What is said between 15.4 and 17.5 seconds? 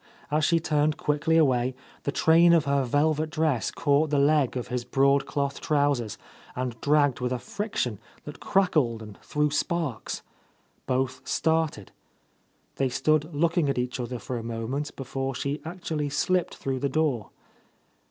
actually slipped through the door.